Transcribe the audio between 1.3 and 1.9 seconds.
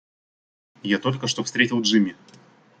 встретил